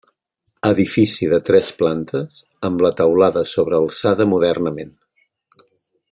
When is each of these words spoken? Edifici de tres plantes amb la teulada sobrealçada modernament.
Edifici 0.69 1.27
de 1.33 1.39
tres 1.49 1.67
plantes 1.81 2.39
amb 2.71 2.81
la 2.87 2.91
teulada 3.01 3.43
sobrealçada 3.53 4.27
modernament. 4.35 4.95